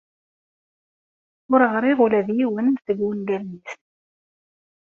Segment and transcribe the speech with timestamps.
[1.53, 3.71] Ur ɣṛiɣ ula d yiwen seg ungalen-is.